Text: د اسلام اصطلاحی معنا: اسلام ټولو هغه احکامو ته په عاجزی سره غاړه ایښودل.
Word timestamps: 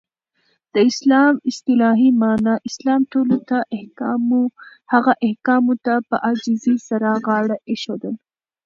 د 0.73 0.75
اسلام 0.89 1.33
اصطلاحی 1.49 2.09
معنا: 2.21 2.53
اسلام 2.69 3.01
ټولو 3.11 3.35
هغه 4.93 5.13
احکامو 5.27 5.73
ته 5.85 5.93
په 6.09 6.15
عاجزی 6.25 6.75
سره 6.89 7.09
غاړه 7.25 7.57
ایښودل. 7.69 8.15